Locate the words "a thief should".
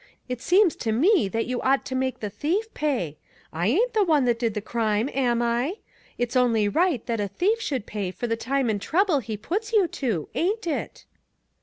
7.19-7.85